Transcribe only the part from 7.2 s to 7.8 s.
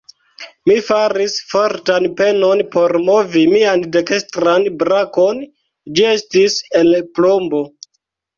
plombo.